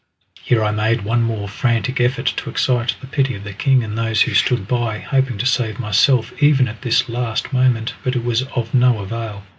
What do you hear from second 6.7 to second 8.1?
this last moment,